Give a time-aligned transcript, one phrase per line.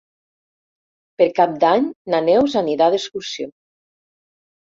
[1.21, 3.49] Per Cap d'Any na Neus anirà d'excursió.